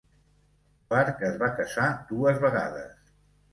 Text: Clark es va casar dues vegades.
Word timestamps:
Clark 0.93 1.21
es 1.29 1.37
va 1.45 1.51
casar 1.61 1.87
dues 2.15 2.43
vegades. 2.49 3.09